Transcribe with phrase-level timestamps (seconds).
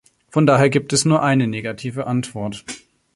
[0.31, 2.65] Von daher gibt es nur eine negative Antwort.